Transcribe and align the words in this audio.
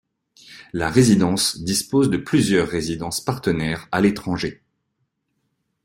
La 0.73 0.89
résidence 0.89 1.59
dispose 1.59 2.09
de 2.09 2.17
plusieurs 2.17 2.67
résidences 2.67 3.21
partenaires 3.21 3.87
à 3.91 4.01
l’étranger. 4.01 4.63